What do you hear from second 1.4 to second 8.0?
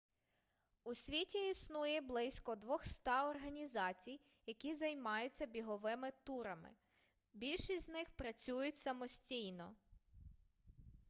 існує близько 200 організацій які займаються біговими турами більшість з